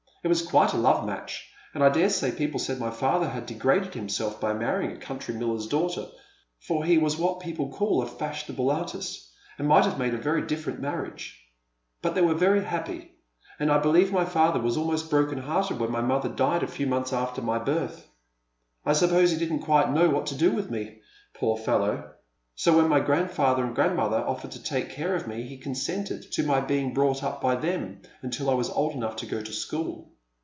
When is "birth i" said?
17.57-18.93